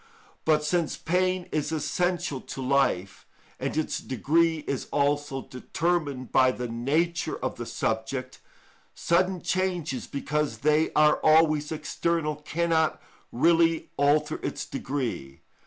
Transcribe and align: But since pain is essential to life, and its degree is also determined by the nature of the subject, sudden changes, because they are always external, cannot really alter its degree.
But 0.45 0.63
since 0.63 0.97
pain 0.97 1.47
is 1.51 1.71
essential 1.71 2.41
to 2.41 2.59
life, 2.63 3.27
and 3.59 3.77
its 3.77 3.99
degree 3.99 4.63
is 4.65 4.85
also 4.91 5.43
determined 5.43 6.31
by 6.31 6.49
the 6.53 6.67
nature 6.67 7.37
of 7.37 7.57
the 7.57 7.67
subject, 7.67 8.41
sudden 8.95 9.43
changes, 9.43 10.07
because 10.07 10.57
they 10.65 10.91
are 10.93 11.19
always 11.23 11.71
external, 11.71 12.37
cannot 12.37 12.99
really 13.31 13.91
alter 13.95 14.39
its 14.41 14.65
degree. 14.65 15.41